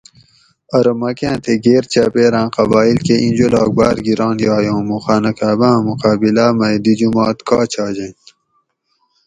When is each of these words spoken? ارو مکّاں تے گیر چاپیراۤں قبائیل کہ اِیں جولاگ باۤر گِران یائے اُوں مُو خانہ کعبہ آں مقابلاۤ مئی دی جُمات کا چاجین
ارو 0.77 0.93
مکّاں 1.01 1.37
تے 1.43 1.53
گیر 1.65 1.83
چاپیراۤں 1.93 2.47
قبائیل 2.55 2.97
کہ 3.05 3.15
اِیں 3.21 3.33
جولاگ 3.37 3.69
باۤر 3.77 3.97
گِران 4.05 4.35
یائے 4.43 4.69
اُوں 4.71 4.83
مُو 4.87 4.97
خانہ 5.03 5.31
کعبہ 5.37 5.69
آں 5.75 5.81
مقابلاۤ 5.89 6.51
مئی 6.59 6.77
دی 6.83 6.93
جُمات 6.99 7.37
کا 7.47 7.59
چاجین 7.73 8.13